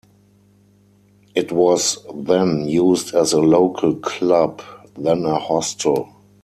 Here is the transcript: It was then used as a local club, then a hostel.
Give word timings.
It 1.35 1.51
was 1.51 1.99
then 2.11 2.67
used 2.67 3.13
as 3.13 3.33
a 3.33 3.39
local 3.39 3.97
club, 3.97 4.63
then 4.95 5.25
a 5.25 5.37
hostel. 5.37 6.09